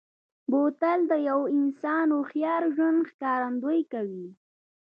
بوتل 0.51 0.99
د 1.11 1.13
یوه 1.29 1.45
انسان 1.57 2.07
هوښیار 2.17 2.63
ژوند 2.75 2.99
ښکارندوي 3.11 3.81
کوي. 3.93 4.27